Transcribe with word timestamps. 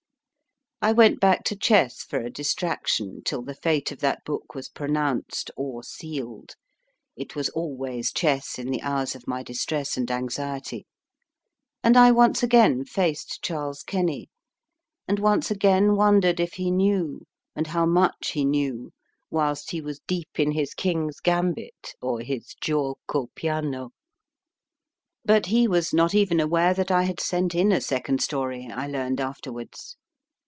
I 0.83 0.93
went 0.93 1.19
back 1.19 1.43
to 1.43 1.55
chess 1.55 2.01
for 2.01 2.17
a 2.19 2.31
distraction 2.31 3.21
till 3.23 3.43
the 3.43 3.53
fate 3.53 3.91
of 3.91 3.99
that 3.99 4.25
book 4.25 4.55
was 4.55 4.67
pronounced 4.67 5.51
or 5.55 5.83
sealed 5.83 6.55
it 7.15 7.35
was 7.35 7.49
always 7.49 8.11
chess 8.11 8.57
in 8.57 8.71
the 8.71 8.81
hours 8.81 9.13
of 9.13 9.27
my 9.27 9.43
distress 9.43 9.95
and 9.95 10.09
anxiety 10.09 10.87
and 11.83 11.95
I 11.95 12.09
once 12.11 12.41
again 12.41 12.83
faced 12.83 13.43
Charles 13.43 13.83
Kenny, 13.83 14.31
and 15.07 15.19
once 15.19 15.51
again 15.51 15.95
wondered 15.95 16.39
if 16.39 16.53
he 16.53 16.71
knew, 16.71 17.27
and 17.55 17.67
how 17.67 17.85
much 17.85 18.29
he 18.31 18.43
knew, 18.43 18.91
whilst 19.29 19.69
he 19.69 19.81
was 19.81 19.99
deep 20.07 20.39
in 20.39 20.51
his 20.53 20.73
king 20.73 21.09
s 21.09 21.19
gambit 21.19 21.93
or 22.01 22.21
his 22.21 22.55
giuoco 22.59 23.27
piano; 23.35 23.91
but 25.23 25.45
he 25.45 25.67
was 25.67 25.93
not 25.93 26.15
even 26.15 26.39
aware 26.39 26.73
that 26.73 26.89
1 26.89 27.05
had 27.05 27.17
MR. 27.17 27.19
ROBINSON 27.29 27.35
AT 27.37 27.43
WORK 27.45 27.51
sent 27.51 27.53
in 27.61 27.71
a 27.71 27.81
second 27.81 28.23
story, 28.23 28.67
I 28.73 28.87
learned 28.87 29.21
afterwards. 29.21 29.95